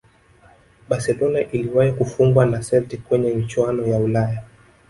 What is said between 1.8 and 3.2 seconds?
kufungwa na celtic